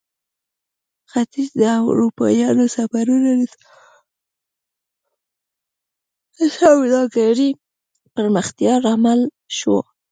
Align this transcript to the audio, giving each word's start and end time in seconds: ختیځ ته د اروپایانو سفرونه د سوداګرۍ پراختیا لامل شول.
ختیځ 1.11 1.47
ته 1.57 1.57
د 1.59 1.63
اروپایانو 1.89 2.65
سفرونه 2.75 3.31
د 3.41 3.47
سوداګرۍ 6.59 7.49
پراختیا 8.13 8.73
لامل 8.83 9.21
شول. 9.57 9.85